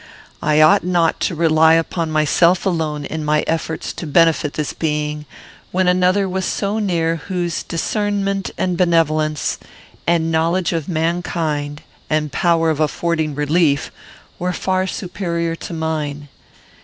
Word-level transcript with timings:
I 0.41 0.61
ought 0.63 0.83
not 0.83 1.19
to 1.19 1.35
rely 1.35 1.75
upon 1.75 2.09
myself 2.09 2.65
alone 2.65 3.05
in 3.05 3.23
my 3.23 3.43
efforts 3.45 3.93
to 3.93 4.07
benefit 4.07 4.53
this 4.53 4.73
being, 4.73 5.27
when 5.71 5.87
another 5.87 6.27
was 6.27 6.43
so 6.43 6.79
near 6.79 7.17
whose 7.27 7.61
discernment 7.61 8.49
and 8.57 8.75
benevolence, 8.77 9.59
and 10.07 10.31
knowledge 10.31 10.73
of 10.73 10.89
mankind, 10.89 11.83
and 12.09 12.31
power 12.31 12.71
of 12.71 12.79
affording 12.79 13.35
relief, 13.35 13.91
were 14.39 14.53
far 14.53 14.87
superior 14.87 15.55
to 15.57 15.71
mine. 15.75 16.29